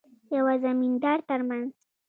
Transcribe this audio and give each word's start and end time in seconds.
یوه 0.35 0.55
زمیندار 0.63 1.19
ترمنځ. 1.29 1.73